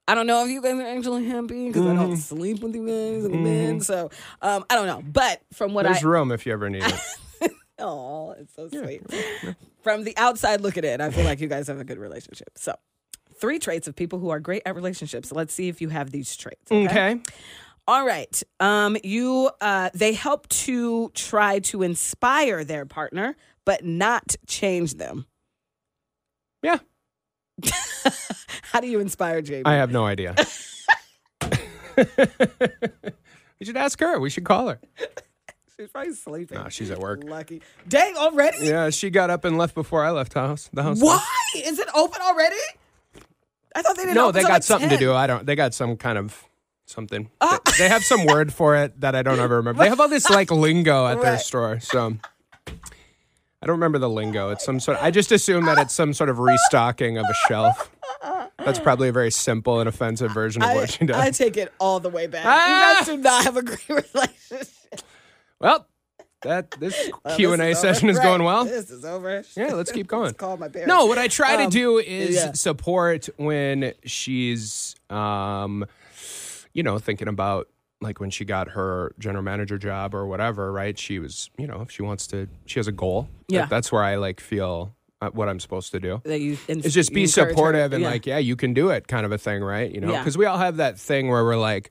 I 0.06 0.16
don't 0.16 0.28
know 0.28 0.44
if 0.44 0.50
you 0.50 0.62
guys 0.62 0.74
are 0.74 0.82
actually 0.86 1.26
happy 1.28 1.68
because 1.68 1.84
mm-hmm. 1.84 1.98
I 1.98 2.04
don't 2.04 2.18
sleep 2.18 2.60
with 2.60 2.76
you 2.76 2.86
guys 2.86 3.24
and 3.24 3.36
mm-hmm. 3.36 3.44
men. 3.46 3.80
So 3.80 4.12
um, 4.42 4.66
I 4.70 4.76
don't 4.76 4.86
know. 4.86 5.02
But 5.02 5.42
from 5.54 5.74
what 5.74 5.84
There's 5.84 6.04
I 6.04 6.08
room 6.08 6.34
if 6.34 6.46
you 6.46 6.52
ever 6.52 6.70
need 6.70 6.84
it. 6.84 6.94
Oh, 7.80 8.32
it's 8.32 8.54
so 8.56 8.68
sweet. 8.70 9.02
Yeah. 9.10 9.54
From 9.84 10.04
the 10.04 10.16
outside 10.18 10.62
looking 10.62 10.84
in, 10.84 11.02
I 11.02 11.10
feel 11.10 11.26
like 11.26 11.40
you 11.42 11.48
guys 11.48 11.68
have 11.68 11.80
a 11.80 11.84
good 11.84 11.98
relationship. 11.98 12.50
So, 12.56 12.74
three 13.36 13.60
traits 13.60 13.88
of 13.88 13.96
people 13.96 14.20
who 14.20 14.30
are 14.30 14.40
great 14.40 14.62
at 14.66 14.76
relationships. 14.76 15.32
Let's 15.32 15.54
see 15.54 15.68
if 15.68 15.82
you 15.82 15.90
have 15.90 16.12
these 16.12 16.36
traits. 16.36 16.72
Okay. 16.72 16.86
okay. 16.86 17.22
All 17.86 18.06
right. 18.06 18.42
Um, 18.60 18.96
you 19.04 19.50
uh, 19.60 19.90
they 19.94 20.14
help 20.14 20.48
to 20.50 21.10
try 21.14 21.60
to 21.60 21.84
inspire 21.84 22.64
their 22.64 22.86
partner, 22.86 23.36
but 23.66 23.84
not 23.84 24.36
change 24.48 24.94
them. 24.94 25.26
Yeah. 26.62 26.80
How 28.62 28.80
do 28.80 28.88
you 28.88 29.00
inspire 29.00 29.42
Jamie? 29.42 29.66
I 29.66 29.74
have 29.74 29.92
no 29.92 30.06
idea. 30.06 30.36
we 31.98 33.66
should 33.66 33.78
ask 33.78 34.00
her. 34.00 34.20
We 34.20 34.30
should 34.30 34.46
call 34.46 34.70
her. 34.70 34.80
She's 35.78 35.90
probably 35.90 36.14
sleeping. 36.14 36.58
Nah, 36.58 36.70
she's 36.70 36.92
at 36.92 37.00
work. 37.00 37.24
Lucky. 37.24 37.62
Dang, 37.88 38.16
already? 38.16 38.66
Yeah, 38.66 38.92
she 38.92 39.10
got 39.10 39.30
up 39.30 39.44
and 39.44 39.58
left 39.58 39.74
before 39.74 40.04
I 40.04 40.12
left 40.12 40.34
the 40.34 40.42
house. 40.42 40.70
The 40.72 40.84
house. 40.84 41.02
Why? 41.02 41.26
Is 41.56 41.80
it 41.80 41.88
open 41.96 42.22
already? 42.22 42.56
I 43.76 43.82
thought 43.82 43.96
they 43.96 44.04
didn't. 44.04 44.16
No, 44.16 44.32
they 44.32 44.44
got 44.44 44.52
like 44.52 44.64
something 44.64 44.90
10. 44.90 45.00
to 45.00 45.06
do. 45.06 45.14
I 45.14 45.26
don't. 45.26 45.46
They 45.46 45.56
got 45.56 45.74
some 45.74 45.98
kind 45.98 46.20
of 46.20 46.44
something. 46.86 47.32
Uh, 47.42 47.58
they, 47.66 47.72
they, 47.80 47.90
have 47.90 48.04
some 48.04 48.26
word 48.26 48.54
for 48.54 48.76
it 48.76 49.00
that 49.02 49.16
I 49.16 49.24
don't 49.24 49.40
ever 49.40 49.58
remember. 49.58 49.82
They 49.82 49.90
have 49.90 50.00
all 50.00 50.10
this 50.10 50.30
like 50.30 50.52
lingo 50.52 51.08
at 51.08 51.16
right. 51.16 51.24
their 51.24 51.38
store. 51.40 51.80
So 51.80 52.18
I 52.68 53.66
don't 53.66 53.76
remember 53.76 53.98
the 53.98 54.10
lingo. 54.10 54.50
It's 54.50 54.64
some 54.64 54.80
sort. 54.80 54.98
Of, 54.98 55.04
I 55.04 55.10
just 55.10 55.32
assume 55.32 55.66
that 55.66 55.80
it's 55.80 55.94
some 55.94 56.14
sort 56.14 56.30
of 56.30 56.38
restocking 56.38 57.18
of 57.18 57.26
a 57.26 57.34
shelf. 57.48 57.90
That's 58.58 58.80
probably 58.80 59.10
a 59.10 59.12
very 59.12 59.32
simple 59.32 59.80
and 59.80 59.90
offensive 59.90 60.32
version 60.32 60.62
of 60.62 60.70
I, 60.70 60.76
what 60.76 60.92
she 60.92 61.06
does. 61.06 61.16
I 61.16 61.32
take 61.32 61.58
it 61.58 61.74
all 61.80 62.00
the 62.00 62.10
way 62.10 62.28
back. 62.28 62.46
Ah! 62.46 62.68
You 62.68 62.96
guys 62.96 63.08
do 63.08 63.18
not 63.18 63.44
have 63.44 63.58
a 63.58 63.64
great 63.64 63.90
relationship. 64.14 64.68
Well, 65.64 65.88
that 66.42 66.72
this 66.72 67.10
well, 67.26 67.36
Q 67.38 67.54
and 67.54 67.62
A 67.62 67.74
session 67.74 68.10
is 68.10 68.20
going 68.20 68.44
well. 68.44 68.66
This 68.66 68.92
is 68.92 69.06
over. 69.06 69.44
Yeah, 69.56 69.74
let's 69.74 69.92
keep 69.92 70.08
going. 70.08 70.26
let's 70.26 70.38
call 70.38 70.58
my 70.58 70.68
parents. 70.68 70.90
No, 70.90 71.06
what 71.06 71.18
I 71.18 71.30
try 71.30 71.56
um, 71.56 71.70
to 71.70 71.76
do 71.76 71.98
is 72.00 72.36
yeah. 72.36 72.52
support 72.52 73.30
when 73.38 73.94
she's, 74.04 74.96
um, 75.10 75.86
you 76.74 76.84
know, 76.84 77.00
thinking 77.00 77.30
about 77.30 77.70
like 78.02 78.20
when 78.20 78.30
she 78.30 78.44
got 78.44 78.72
her 78.72 79.16
general 79.18 79.44
manager 79.44 79.78
job 79.78 80.14
or 80.14 80.28
whatever. 80.28 80.72
Right? 80.72 81.00
She 81.00 81.18
was, 81.18 81.50
you 81.58 81.66
know, 81.66 81.82
if 81.82 81.92
she 81.92 82.02
wants 82.02 82.28
to, 82.28 82.50
she 82.66 82.80
has 82.80 82.88
a 82.88 82.92
goal. 82.92 83.30
Yeah, 83.48 83.62
that, 83.62 83.70
that's 83.70 83.92
where 83.92 84.04
I 84.04 84.18
like 84.18 84.42
feel 84.42 84.94
uh, 85.22 85.30
what 85.30 85.48
I'm 85.48 85.62
supposed 85.62 85.94
to 85.94 86.00
do. 86.02 86.22
That 86.26 86.42
you 86.42 86.58
is 86.68 86.94
just 86.94 87.14
be 87.14 87.26
supportive 87.26 87.92
her. 87.92 87.96
and 87.96 88.04
yeah. 88.04 88.10
like, 88.10 88.26
yeah, 88.26 88.40
you 88.40 88.58
can 88.58 88.74
do 88.74 88.90
it, 88.90 89.08
kind 89.08 89.26
of 89.26 89.32
a 89.32 89.38
thing, 89.38 89.64
right? 89.64 89.90
You 89.90 90.02
know, 90.02 90.18
because 90.18 90.36
yeah. 90.36 90.40
we 90.40 90.46
all 90.46 90.58
have 90.58 90.78
that 90.78 91.00
thing 91.00 91.30
where 91.30 91.46
we're 91.46 91.56
like, 91.56 91.90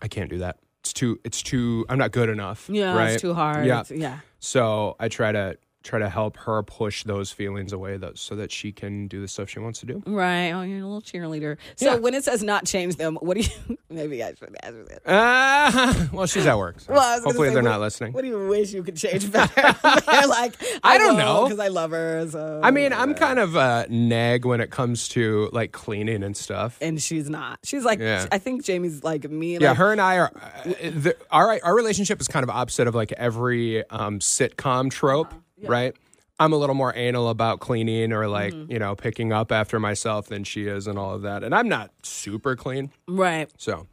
I 0.00 0.08
can't 0.08 0.30
do 0.30 0.38
that 0.38 0.56
it's 0.82 0.92
too 0.92 1.20
it's 1.24 1.42
too 1.42 1.84
I'm 1.88 1.98
not 1.98 2.12
good 2.12 2.28
enough. 2.28 2.68
Yeah, 2.70 2.94
right? 2.94 3.12
it's 3.12 3.22
too 3.22 3.34
hard. 3.34 3.66
Yeah. 3.66 3.80
It's, 3.80 3.90
yeah. 3.90 4.20
So 4.38 4.96
I 4.98 5.08
try 5.08 5.32
to 5.32 5.56
try 5.82 5.98
to 5.98 6.08
help 6.08 6.36
her 6.36 6.62
push 6.62 7.04
those 7.04 7.32
feelings 7.32 7.72
away 7.72 7.96
though, 7.96 8.12
so 8.14 8.36
that 8.36 8.52
she 8.52 8.70
can 8.72 9.06
do 9.08 9.20
the 9.20 9.28
stuff 9.28 9.48
she 9.48 9.58
wants 9.60 9.80
to 9.80 9.86
do. 9.86 10.02
Right. 10.06 10.50
Oh, 10.50 10.62
you're 10.62 10.80
a 10.80 10.82
little 10.82 11.00
cheerleader. 11.00 11.56
So 11.76 11.86
Yeah. 11.86 11.94
when 11.96 12.14
it 12.14 12.22
says 12.24 12.42
not 12.42 12.66
change 12.66 12.96
them, 12.96 13.16
what 13.22 13.36
do 13.36 13.42
you? 13.42 13.78
Maybe 13.90 14.22
I 14.22 14.34
should 14.34 14.54
ask 14.62 14.74
that. 14.88 15.00
Uh, 15.10 16.06
well, 16.12 16.26
she's 16.26 16.46
at 16.46 16.58
work. 16.58 16.80
So 16.80 16.92
Well, 16.92 17.00
I 17.00 17.14
hopefully 17.22 17.48
say, 17.48 17.54
they're 17.54 17.62
what- 17.62 17.70
not 17.70 17.80
listening. 17.80 18.12
What 18.12 18.22
do 18.22 18.28
you 18.28 18.46
wish 18.48 18.72
you 18.72 18.82
could 18.82 18.96
change 18.96 19.30
better? 19.32 19.54
They're 20.10 20.26
like, 20.26 20.54
I 20.82 20.98
don't 20.98 21.16
know. 21.16 21.44
because 21.44 21.58
I 21.58 21.68
love 21.68 21.90
her. 21.92 22.28
So 22.30 22.60
I 22.62 22.70
mean, 22.70 22.92
I'm 22.92 23.14
kind 23.14 23.38
of 23.38 23.56
a 23.56 23.86
nag 23.88 24.44
when 24.44 24.60
it 24.60 24.70
comes 24.70 25.08
to 25.08 25.48
like 25.52 25.72
cleaning 25.72 26.22
and 26.22 26.36
stuff. 26.36 26.76
and 26.80 27.00
she's 27.00 27.28
not. 27.30 27.58
She's 27.64 27.84
like, 27.84 27.98
Yeah. 28.00 28.26
I 28.30 28.38
think 28.38 28.64
Jamie's 28.64 29.02
like 29.02 29.28
me. 29.30 29.58
Yeah, 29.58 29.74
her 29.74 29.92
and 29.92 30.00
I 30.00 30.18
are. 30.18 30.32
Uh, 30.34 30.62
the, 30.90 31.16
our 31.30 31.58
our 31.62 31.74
relationship 31.74 32.20
is 32.20 32.28
kind 32.28 32.44
of 32.44 32.50
opposite 32.50 32.86
of 32.86 32.94
like 32.94 33.12
every 33.12 33.88
um, 33.90 34.18
sitcom 34.20 34.90
trope, 34.90 35.28
Uh-huh. 35.28 35.40
Right? 35.62 35.94
I'm 36.38 36.52
a 36.54 36.56
little 36.56 36.74
more 36.74 36.94
anal 36.96 37.28
about 37.28 37.60
cleaning 37.60 38.12
or 38.12 38.26
like 38.26 38.54
Mm-hmm. 38.54 38.72
you 38.72 38.78
know 38.78 38.94
picking 38.96 39.32
up 39.32 39.52
after 39.52 39.78
myself 39.78 40.28
than 40.28 40.44
she 40.44 40.66
is, 40.66 40.86
and 40.86 40.98
all 40.98 41.14
of 41.14 41.22
that. 41.22 41.44
And 41.44 41.54
I'm 41.54 41.68
not 41.68 41.90
super 42.02 42.56
clean, 42.56 42.90
right. 43.06 43.50
so 43.58 43.86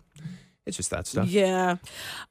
it's 0.66 0.76
just 0.78 0.90
that 0.92 1.08
stuff. 1.08 1.28
Yeah, 1.28 1.78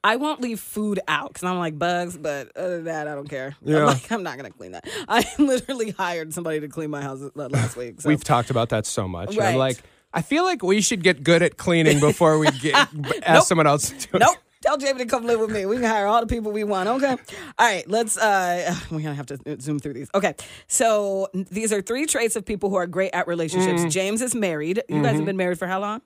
I 0.04 0.16
won't 0.16 0.40
leave 0.40 0.60
food 0.60 1.00
out 1.08 1.32
because 1.32 1.44
I'm 1.44 1.58
like 1.58 1.78
bugs, 1.78 2.16
but 2.18 2.54
other 2.56 2.76
than 2.76 2.84
that, 2.84 3.08
I 3.08 3.14
don't 3.14 3.28
care. 3.28 3.56
Yeah. 3.62 3.80
I'm 3.80 3.86
like, 3.86 4.10
I'm 4.12 4.22
not 4.22 4.36
gonna 4.36 4.50
clean 4.50 4.72
that. 4.72 4.88
I 5.08 5.24
literally 5.38 5.90
hired 5.90 6.32
somebody 6.34 6.60
to 6.60 6.68
clean 6.68 6.90
my 6.90 7.02
house 7.02 7.20
last 7.34 7.76
week. 7.76 8.00
So. 8.00 8.08
We've 8.08 8.22
talked 8.24 8.50
about 8.50 8.70
that 8.70 8.86
so 8.86 9.06
much. 9.08 9.36
Right. 9.36 9.48
I'm 9.48 9.56
like, 9.56 9.78
I 10.14 10.22
feel 10.22 10.44
like 10.44 10.62
we 10.62 10.80
should 10.80 11.02
get 11.02 11.22
good 11.24 11.42
at 11.42 11.58
cleaning 11.58 12.00
before 12.00 12.38
we 12.38 12.50
get 12.52 12.88
ask 13.22 13.48
someone 13.48 13.66
else 13.66 13.90
to 13.90 13.94
do 13.96 14.16
it. 14.16 14.20
Nope. 14.20 14.36
Tell 14.62 14.76
Jamie 14.78 14.98
to 15.00 15.06
come 15.06 15.24
live 15.26 15.38
with 15.40 15.50
me. 15.50 15.66
We 15.66 15.76
can 15.76 15.84
hire 15.84 16.06
all 16.06 16.20
the 16.20 16.26
people 16.26 16.50
we 16.50 16.64
want. 16.64 16.88
Okay. 16.88 17.10
All 17.10 17.16
right. 17.58 17.88
Let's. 17.88 18.16
uh 18.16 18.74
We're 18.90 19.00
gonna 19.00 19.14
have 19.14 19.26
to 19.26 19.38
zoom 19.60 19.78
through 19.78 19.92
these. 19.94 20.08
Okay. 20.14 20.34
So 20.66 21.28
these 21.34 21.72
are 21.72 21.82
three 21.82 22.06
traits 22.06 22.36
of 22.36 22.44
people 22.44 22.70
who 22.70 22.76
are 22.76 22.86
great 22.86 23.10
at 23.12 23.28
relationships. 23.28 23.80
Mm-hmm. 23.80 23.88
James 23.90 24.22
is 24.22 24.34
married. 24.34 24.82
You 24.88 25.02
guys 25.02 25.16
have 25.16 25.24
been 25.26 25.36
married 25.36 25.58
for 25.58 25.66
how 25.66 25.80
long? 25.80 26.00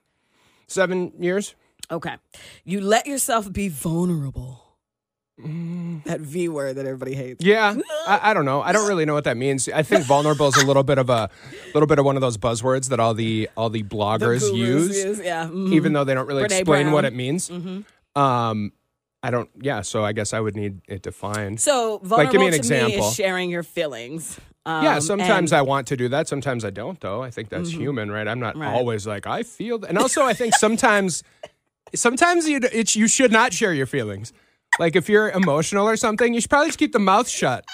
Seven 0.67 1.13
years. 1.19 1.55
Okay. 1.91 2.17
You 2.65 2.81
let 2.81 3.07
yourself 3.07 3.53
be 3.53 3.69
vulnerable. 3.69 4.65
Mm. 5.41 6.05
That 6.05 6.21
V 6.21 6.49
word 6.51 6.77
that 6.77 6.85
everybody 6.85 7.15
hates. 7.15 7.43
Yeah, 7.43 7.75
I, 8.07 8.31
I 8.31 8.35
don't 8.35 8.45
know. 8.45 8.61
I 8.61 8.73
don't 8.73 8.87
really 8.87 9.07
know 9.07 9.15
what 9.15 9.25
that 9.25 9.39
means. 9.39 9.71
I 9.71 9.83
think 9.83 10.05
vulnerable 10.05 10.49
is 10.49 10.57
a 10.63 10.67
little 10.67 10.83
bit 10.83 10.99
of 10.99 11.09
a 11.09 11.31
little 11.73 11.87
bit 11.87 11.99
of 11.99 12.05
one 12.05 12.15
of 12.17 12.21
those 12.21 12.37
buzzwords 12.37 12.91
that 12.91 13.01
all 13.01 13.15
the 13.15 13.49
all 13.57 13.71
the 13.71 13.83
bloggers 13.83 14.41
Gurus 14.41 14.53
use, 14.53 15.19
Yeah. 15.19 15.47
mhm. 15.47 15.73
even 15.73 15.95
though 15.95 16.05
they 16.05 16.13
don't 16.13 16.27
really 16.27 16.43
Brene 16.43 16.59
explain 16.61 16.93
what 16.93 17.03
Brown. 17.03 17.13
Mm-hmm. 17.13 17.15
it 17.15 17.17
means. 17.17 17.51
Um, 18.17 18.73
I 19.23 19.31
don't. 19.31 19.51
Yeah, 19.61 19.83
so 19.83 20.05
I 20.05 20.13
guess 20.13 20.33
I 20.33 20.41
would 20.41 20.57
need 20.57 20.81
it 20.89 21.03
defined. 21.03 21.61
So 21.61 21.99
vulnerable 22.03 22.33
give 22.33 22.41
me 22.41 22.47
an 22.47 22.53
to 22.53 22.57
me 22.57 22.59
example. 22.59 23.09
is 23.09 23.15
sharing 23.15 23.51
your 23.51 23.63
feelings. 23.63 24.41
Um, 24.67 24.85
yeah, 24.85 24.99
sometimes 24.99 25.53
and- 25.53 25.59
I 25.59 25.63
want 25.63 25.87
to 25.89 25.97
do 25.97 26.09
that. 26.09 26.29
Sometimes 26.29 26.65
I 26.65 26.71
don't, 26.71 27.01
though. 27.01 27.23
I 27.23 27.31
think 27.31 27.49
that's 27.49 27.71
human, 27.71 28.11
right? 28.11 28.27
I'm 28.29 28.41
not 28.41 28.55
Mm-hmm. 28.55 28.63
Right. 28.63 28.75
always 28.75 29.07
like 29.07 29.27
I 29.27 29.43
feel. 29.43 29.79
th- 29.79 29.89
And 29.89 29.99
also, 29.99 30.23
I 30.25 30.33
think 30.35 30.55
sometimes, 30.57 31.23
sometimes 31.95 32.49
you 32.49 32.61
it's 32.73 32.97
you 32.97 33.09
should 33.09 33.33
not 33.33 33.53
share 33.53 33.75
your 33.75 33.87
feelings. 33.87 34.33
Like 34.79 34.97
if 34.97 35.09
you're 35.09 35.31
emotional 35.31 35.87
or 35.87 35.97
something, 35.97 36.33
you 36.35 36.41
should 36.41 36.51
probably 36.51 36.69
just 36.69 36.79
keep 36.79 36.93
the 36.93 36.99
mouth 36.99 37.29
shut. 37.29 37.65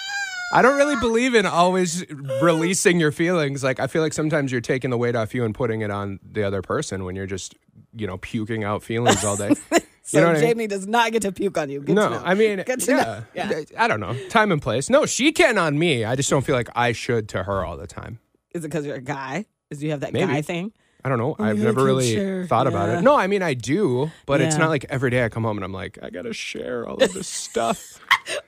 I 0.53 0.61
don't 0.61 0.77
really 0.77 0.95
believe 0.95 1.35
in 1.35 1.45
always 1.45 2.05
releasing 2.41 2.99
your 2.99 3.11
feelings. 3.11 3.63
Like 3.63 3.79
I 3.79 3.87
feel 3.87 4.01
like 4.01 4.13
sometimes 4.13 4.51
you're 4.51 4.61
taking 4.61 4.89
the 4.89 4.97
weight 4.97 5.15
off 5.15 5.35
you 5.35 5.43
and 5.45 5.53
putting 5.53 5.81
it 5.81 5.91
on 5.91 6.19
the 6.23 6.43
other 6.43 6.61
person 6.61 7.03
when 7.03 7.15
you're 7.15 7.25
just 7.27 7.55
you 7.95 8.07
know 8.07 8.17
puking 8.17 8.63
out 8.63 8.81
feelings 8.83 9.23
all 9.23 9.35
day. 9.37 9.53
So 10.09 10.19
you 10.19 10.21
know 10.23 10.29
what 10.29 10.37
I 10.37 10.39
mean? 10.39 10.49
Jamie 10.49 10.67
does 10.67 10.87
not 10.87 11.11
get 11.11 11.21
to 11.23 11.33
puke 11.33 11.57
on 11.57 11.69
you. 11.69 11.79
Good 11.79 11.87
to 11.87 11.93
No, 11.93 12.09
know. 12.09 12.21
I 12.23 12.33
mean, 12.33 12.63
yeah. 12.65 13.21
Yeah. 13.35 13.61
I 13.77 13.89
don't 13.89 13.99
know, 13.99 14.15
time 14.29 14.53
and 14.53 14.61
place. 14.61 14.89
No, 14.89 15.05
she 15.05 15.33
can 15.33 15.57
on 15.57 15.77
me. 15.77 16.05
I 16.05 16.15
just 16.15 16.29
don't 16.29 16.45
feel 16.45 16.55
like 16.55 16.69
I 16.75 16.93
should 16.93 17.27
to 17.29 17.43
her 17.43 17.65
all 17.65 17.75
the 17.75 17.87
time. 17.87 18.19
Is 18.53 18.63
it 18.63 18.69
because 18.69 18.85
you're 18.85 18.95
a 18.95 19.01
guy? 19.01 19.45
Is 19.69 19.83
you 19.83 19.91
have 19.91 19.99
that 19.99 20.13
Maybe. 20.13 20.25
guy 20.31 20.41
thing? 20.41 20.71
I 21.03 21.09
don't 21.09 21.17
know. 21.19 21.35
I've 21.37 21.59
never 21.59 21.83
really 21.83 22.15
share. 22.15 22.45
thought 22.47 22.67
about 22.67 22.87
it. 22.89 23.01
No, 23.01 23.15
I 23.17 23.27
mean 23.27 23.41
I 23.43 23.53
do, 23.53 24.09
but 24.25 24.39
it's 24.39 24.55
not 24.57 24.69
like 24.69 24.85
every 24.89 25.09
day 25.09 25.25
I 25.25 25.29
come 25.29 25.43
home 25.43 25.57
and 25.57 25.65
I'm 25.65 25.73
like, 25.73 25.99
I 26.01 26.09
gotta 26.09 26.31
share 26.33 26.87
all 26.87 26.95
of 27.03 27.11
this 27.13 27.27
stuff. 27.45 27.99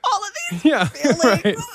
All 0.02 0.20
of 0.22 0.30
these 0.50 0.64
yeah, 0.64 0.88
right. 1.24 1.56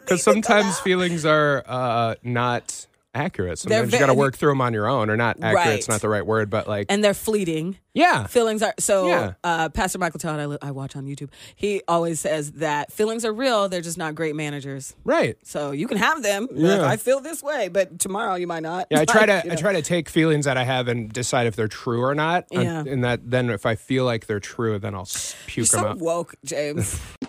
Because 0.00 0.22
sometimes 0.22 0.78
feelings 0.80 1.24
are 1.24 1.62
uh, 1.66 2.14
not 2.22 2.86
accurate. 3.14 3.58
Sometimes 3.58 3.92
you 3.92 3.98
got 3.98 4.06
to 4.06 4.14
work 4.14 4.36
through 4.36 4.50
them 4.52 4.60
on 4.60 4.72
your 4.72 4.86
own, 4.88 5.10
or 5.10 5.16
not 5.16 5.38
accurate. 5.42 5.78
It's 5.78 5.88
not 5.88 6.00
the 6.00 6.08
right 6.08 6.24
word, 6.24 6.50
but 6.50 6.68
like, 6.68 6.86
and 6.88 7.02
they're 7.02 7.14
fleeting. 7.14 7.76
yeah, 7.94 8.26
Feelings 8.26 8.62
are 8.62 8.74
so. 8.78 9.08
Yeah. 9.08 9.32
Uh, 9.42 9.68
Pastor 9.68 9.98
Michael 9.98 10.20
Todd, 10.20 10.38
I, 10.40 10.46
li- 10.46 10.58
I 10.62 10.70
watch 10.70 10.94
on 10.96 11.06
YouTube. 11.06 11.30
He 11.56 11.82
always 11.88 12.20
says 12.20 12.52
that 12.52 12.92
feelings 12.92 13.24
are 13.24 13.32
real. 13.32 13.68
They're 13.68 13.80
just 13.80 13.98
not 13.98 14.14
great 14.14 14.36
managers. 14.36 14.94
right. 15.04 15.36
So 15.42 15.72
you 15.72 15.88
can 15.88 15.96
have 15.98 16.22
them. 16.22 16.48
Yeah. 16.52 16.76
Like, 16.76 16.80
I 16.92 16.96
feel 16.96 17.20
this 17.20 17.42
way, 17.42 17.68
but 17.68 17.98
tomorrow 17.98 18.34
you 18.36 18.46
might 18.46 18.62
not. 18.62 18.86
Yeah, 18.90 19.00
I 19.00 19.04
try 19.06 19.26
to 19.26 19.42
you 19.44 19.52
I 19.52 19.54
try 19.56 19.72
to 19.72 19.82
take 19.82 20.08
feelings 20.08 20.44
that 20.44 20.56
I 20.56 20.64
have 20.64 20.86
and 20.88 21.12
decide 21.12 21.46
if 21.46 21.56
they're 21.56 21.68
true 21.68 22.02
or 22.02 22.14
not. 22.14 22.46
And- 22.52 22.62
Yeah. 22.62 22.84
And 22.86 23.04
that 23.04 23.28
then 23.30 23.50
if 23.50 23.66
I 23.66 23.74
feel 23.74 24.04
like 24.04 24.26
they're 24.26 24.40
true, 24.40 24.78
then 24.78 24.94
I'll 24.94 25.02
s- 25.02 25.34
You're 25.48 25.64
puke 25.66 25.68
them 25.68 25.80
up. 25.80 25.86
so 25.86 25.90
out. 25.90 25.98
woke, 25.98 26.34
James. 26.44 27.00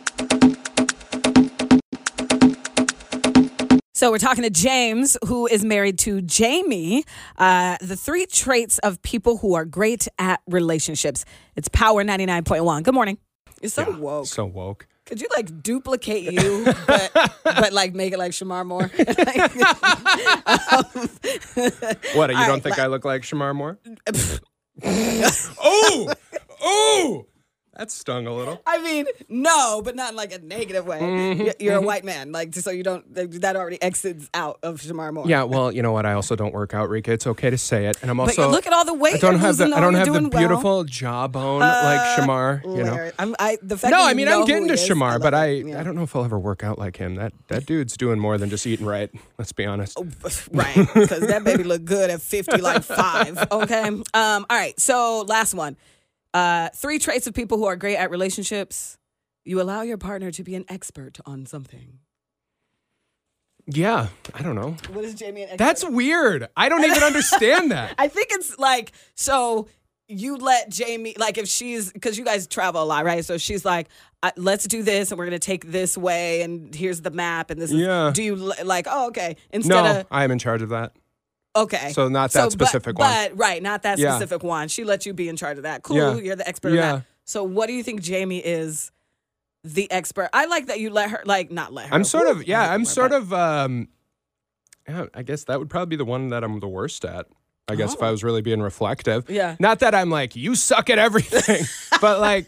So 4.01 4.09
we're 4.09 4.17
talking 4.17 4.41
to 4.41 4.49
James, 4.49 5.15
who 5.27 5.45
is 5.45 5.63
married 5.63 5.99
to 5.99 6.23
Jamie. 6.23 7.05
Uh, 7.37 7.77
the 7.81 7.95
three 7.95 8.25
traits 8.25 8.79
of 8.79 8.99
people 9.03 9.37
who 9.37 9.53
are 9.53 9.63
great 9.63 10.07
at 10.17 10.41
relationships. 10.47 11.23
It's 11.55 11.67
Power 11.67 12.03
ninety 12.03 12.25
nine 12.25 12.43
point 12.43 12.63
one. 12.63 12.81
Good 12.81 12.95
morning. 12.95 13.19
You're 13.61 13.69
so 13.69 13.87
Yeah, 13.87 13.97
woke. 13.97 14.25
So 14.25 14.47
woke. 14.47 14.87
Could 15.05 15.21
you 15.21 15.27
like 15.37 15.61
duplicate 15.61 16.33
you, 16.33 16.65
but 16.87 17.11
but 17.43 17.73
like 17.73 17.93
make 17.93 18.11
it 18.11 18.17
like 18.17 18.31
Shemar 18.31 18.65
Moore? 18.65 18.89
What? 22.15 22.31
You 22.31 22.37
don't 22.37 22.49
right, 22.49 22.63
think 22.63 22.79
I 22.79 22.87
look 22.87 23.05
like 23.05 23.21
Shemar 23.21 23.53
Moore? 23.53 23.77
oh, 24.83 26.13
oh, 26.59 27.27
that 27.77 27.89
stung 27.89 28.27
a 28.27 28.33
little. 28.33 28.61
I 28.67 28.79
mean, 28.79 29.05
no, 29.29 29.81
but 29.81 29.95
not 29.95 30.11
in 30.11 30.15
like 30.17 30.33
a 30.33 30.39
negative 30.39 30.85
way. 30.85 30.99
Mm-hmm, 30.99 31.63
You're 31.63 31.77
a 31.77 31.81
white 31.81 32.03
man, 32.03 32.31
like 32.31 32.53
so 32.53 32.69
you 32.69 32.83
don't. 32.83 33.05
That 33.13 33.55
already 33.55 33.81
exits 33.81 34.29
out 34.33 34.59
of 34.61 34.81
Shemar 34.81 35.13
Moore. 35.13 35.27
Yeah, 35.27 35.43
well, 35.43 35.71
you 35.71 35.81
know 35.81 35.93
what? 35.93 36.05
I 36.05 36.13
also 36.13 36.35
don't 36.35 36.53
work 36.53 36.73
out, 36.73 36.89
Rika. 36.89 37.13
It's 37.13 37.27
okay 37.27 37.49
to 37.49 37.57
say 37.57 37.85
it, 37.85 37.97
and 38.01 38.11
I'm 38.11 38.17
but 38.17 38.23
also. 38.23 38.49
look 38.49 38.67
at 38.67 38.73
all 38.73 38.83
the 38.83 38.93
weight. 38.93 39.15
I 39.15 39.17
don't 39.19 39.39
have 39.39 39.57
the 39.57 39.65
I 39.65 39.79
don't 39.79 39.93
have 39.93 40.05
the 40.05 40.11
doing 40.11 40.29
well. 40.29 40.39
beautiful 40.41 40.83
jawbone 40.83 41.59
like 41.61 42.19
Shemar. 42.19 42.63
You 42.65 42.83
know. 42.83 43.11
I'm, 43.17 43.35
I, 43.39 43.57
the 43.61 43.77
fact 43.77 43.91
No, 43.91 44.05
I 44.05 44.13
mean 44.13 44.27
I'm 44.27 44.45
getting 44.45 44.67
to 44.67 44.73
is, 44.73 44.87
Shemar, 44.87 45.13
love 45.13 45.21
but. 45.21 45.33
I 45.33 45.47
Yeah. 45.51 45.79
I 45.79 45.83
don't 45.83 45.95
know 45.95 46.03
if 46.03 46.15
I'll 46.15 46.25
ever 46.25 46.39
work 46.39 46.63
out 46.63 46.77
like 46.77 46.97
him. 46.97 47.15
That 47.15 47.33
that 47.47 47.65
dude's 47.65 47.95
doing 47.95 48.19
more 48.19 48.37
than 48.37 48.49
just 48.49 48.67
eating 48.67 48.85
right. 48.85 49.09
Let's 49.37 49.53
be 49.53 49.65
honest. 49.65 49.97
right 50.51 50.75
because 50.93 51.21
that 51.27 51.43
baby 51.43 51.63
look 51.63 51.85
good 51.85 52.09
at 52.09 52.21
50 52.21 52.57
like 52.61 52.83
five 52.83 53.37
okay 53.51 53.87
um 53.87 54.03
all 54.13 54.45
right 54.49 54.79
so 54.79 55.25
last 55.27 55.53
one 55.53 55.77
uh 56.33 56.69
three 56.75 56.99
traits 56.99 57.27
of 57.27 57.33
people 57.33 57.57
who 57.57 57.65
are 57.65 57.75
great 57.75 57.97
at 57.97 58.09
relationships 58.11 58.97
you 59.43 59.59
allow 59.61 59.81
your 59.81 59.97
partner 59.97 60.31
to 60.31 60.43
be 60.43 60.55
an 60.55 60.65
expert 60.69 61.19
on 61.25 61.45
something 61.45 61.99
Yeah, 63.67 64.07
I 64.33 64.41
don't 64.41 64.55
know. 64.55 64.75
what 64.93 65.05
is 65.05 65.13
jamie 65.15 65.43
an 65.43 65.49
expert 65.49 65.57
That's 65.57 65.83
weird. 65.87 66.47
I 66.57 66.69
don't 66.69 66.83
even 66.83 67.03
understand 67.03 67.71
that. 67.71 67.95
i 67.99 68.07
think 68.07 68.27
it's 68.31 68.57
like 68.57 68.91
so 69.15 69.67
you 70.07 70.35
let 70.37 70.69
jamie 70.69 71.15
like 71.17 71.37
if 71.37 71.47
she's 71.47 71.91
because 71.91 72.17
you 72.17 72.25
guys 72.25 72.45
travel 72.47 72.83
a 72.83 72.85
lot 72.85 73.05
right 73.05 73.23
so 73.23 73.37
she's 73.37 73.63
like 73.63 73.87
let's 74.35 74.65
do 74.67 74.83
this 74.83 75.09
and 75.11 75.17
we're 75.17 75.25
gonna 75.25 75.39
take 75.39 75.71
this 75.71 75.97
way 75.97 76.41
and 76.41 76.75
here's 76.75 76.99
the 77.01 77.11
map 77.11 77.49
and 77.49 77.61
this 77.61 77.71
is 77.71 77.77
Yeah. 77.79 78.11
do 78.13 78.21
you 78.21 78.35
like 78.35 78.87
oh 78.89 79.07
okay 79.07 79.37
instead 79.51 79.83
No, 79.83 79.99
of 80.01 80.07
I 80.11 80.23
am 80.25 80.31
in 80.31 80.39
charge 80.39 80.61
of 80.61 80.69
that. 80.69 80.93
Okay. 81.55 81.91
So 81.91 82.07
not 82.07 82.31
that 82.31 82.43
but- 82.45 82.51
specific 82.51 82.97
one. 82.97 83.09
But 83.09 83.37
right, 83.37 83.61
not 83.61 83.83
that 83.83 83.99
Yeah. 83.99 84.11
specific 84.15 84.43
one. 84.43 84.67
She 84.67 84.83
let 84.83 85.05
you 85.05 85.13
be 85.13 85.27
in 85.29 85.35
charge 85.35 85.57
of 85.57 85.63
that. 85.63 85.83
Cool. 85.83 85.97
Yeah. 85.97 86.15
You're 86.15 86.35
the 86.35 86.47
expert 86.47 86.69
Yeah. 86.73 86.91
that. 86.97 87.03
So 87.25 87.43
what 87.43 87.67
do 87.67 87.73
you 87.73 87.83
think 87.83 88.01
Jamie 88.01 88.39
is 88.39 88.91
the 89.63 89.89
expert? 89.91 90.29
I 90.33 90.45
like 90.45 90.67
that 90.67 90.79
you 90.79 90.89
let 90.89 91.09
her 91.11 91.21
like 91.25 91.51
not 91.51 91.73
let 91.73 91.87
her. 91.89 91.93
I'm 91.95 92.03
sort 92.03 92.27
of 92.27 92.47
yeah. 92.47 92.71
I'm 92.71 92.81
like 92.81 92.89
sort 92.89 93.11
that. 93.11 93.21
of 93.21 93.33
um. 93.33 93.87
I 95.13 95.21
guess 95.23 95.45
that 95.45 95.57
would 95.59 95.69
probably 95.69 95.85
be 95.91 95.95
the 95.95 96.05
one 96.05 96.29
that 96.29 96.43
I'm 96.43 96.59
the 96.59 96.67
worst 96.67 97.05
at. 97.05 97.27
I 97.67 97.75
guess 97.75 97.93
if 97.93 98.01
I 98.01 98.11
was 98.11 98.23
really 98.23 98.41
being 98.41 98.61
reflective. 98.61 99.25
Oh. 99.29 99.31
Yeah. 99.31 99.55
Not 99.59 99.79
that 99.79 99.93
I'm 99.95 100.09
like 100.09 100.35
you 100.35 100.55
suck 100.55 100.89
at 100.89 100.97
everything, 100.99 101.65
but 102.01 102.19
like 102.19 102.47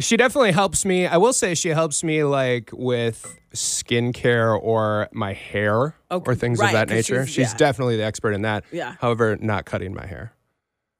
she 0.00 0.16
definitely 0.16 0.52
helps 0.52 0.84
me. 0.84 1.06
I 1.06 1.16
will 1.16 1.32
say 1.32 1.54
she 1.54 1.70
helps 1.70 2.02
me 2.04 2.24
like 2.24 2.70
with 2.72 3.38
skincare 3.54 4.58
or 4.60 5.08
my 5.12 5.32
hair 5.32 5.94
Okay, 6.10 6.30
or 6.30 6.34
things 6.34 6.58
right, 6.58 6.68
of 6.68 6.72
that 6.72 6.88
nature. 6.88 7.24
she's- 7.26 7.34
She's, 7.34 7.52
yeah. 7.52 7.56
definitely 7.58 7.96
the 7.96 8.04
expert 8.04 8.32
in 8.32 8.42
that. 8.42 8.64
Yeah. 8.70 8.96
However, 9.00 9.36
not 9.40 9.64
cutting 9.64 9.94
my 9.94 10.06
hair. 10.06 10.32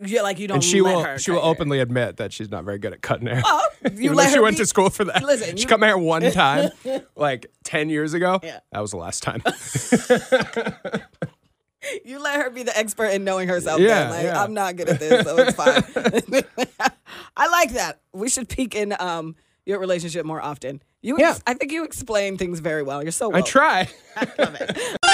Yeah, 0.01 0.23
like 0.23 0.39
you 0.41 0.49
don't 0.49 0.57
And 0.57 0.65
she 0.65 0.81
will 0.81 1.17
she 1.19 1.31
will 1.31 1.39
your- 1.39 1.47
openly 1.47 1.79
admit 1.81 2.17
that 2.17 2.33
she's 2.33 2.51
not 2.51 2.65
very 2.65 2.79
good 2.79 2.93
at 2.93 3.01
cutting 3.01 3.29
hair. 3.29 3.43
Oh, 3.45 3.69
you 3.95 4.13
let 4.13 4.33
she 4.33 4.41
went 4.41 4.57
be- 4.57 4.63
to 4.63 4.67
school 4.67 4.91
for 4.91 5.05
that. 5.05 5.23
Listen, 5.23 5.57
she 5.57 5.63
you- 5.63 5.69
cut 5.69 5.79
my 5.81 5.87
hair 5.87 5.97
one 5.99 6.23
time, 6.33 6.71
like 7.17 7.47
10 7.65 7.91
years 7.91 8.13
ago. 8.13 8.41
Yeah. 8.43 8.59
That 8.73 8.81
was 8.81 8.91
the 8.91 8.97
last 8.99 9.23
time. 9.23 9.43
You 12.03 12.19
let 12.19 12.41
her 12.41 12.49
be 12.49 12.63
the 12.63 12.75
expert 12.77 13.09
in 13.09 13.25
knowing 13.25 13.47
herself. 13.47 13.79
Yeah, 13.79 14.05
then. 14.05 14.11
Like, 14.11 14.23
yeah. 14.25 14.43
I'm 14.43 14.55
not 14.55 14.75
good 14.77 14.89
at 14.89 14.99
this, 15.01 15.23
so 15.27 15.37
it's 15.37 15.55
fine. 15.55 16.43
I 17.37 17.47
like 17.49 17.73
that. 17.75 18.01
We 18.15 18.31
should 18.31 18.49
peek 18.49 18.75
in 18.75 18.95
um 18.99 19.37
your 19.67 19.79
relationship 19.79 20.25
more 20.27 20.41
often. 20.43 20.83
You, 21.03 21.17
Yeah. 21.19 21.37
I 21.47 21.55
think 21.55 21.73
you 21.73 21.85
explain 21.85 22.37
things 22.39 22.61
very 22.61 22.83
well. 22.83 23.03
You're 23.03 23.13
so 23.13 23.31
I 23.31 23.35
well. 23.35 23.43
try. 23.43 23.89
Love 24.39 24.57
it. 24.61 24.79